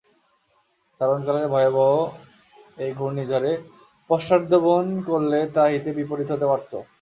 [0.93, 1.91] স্মরণকালের ভয়াবহ
[2.77, 3.51] এ ঘূর্ণিঝড়ে
[4.09, 6.71] পশ্চাদ্ধাবন করলে তা হিতে বিপরীত হতে পারত।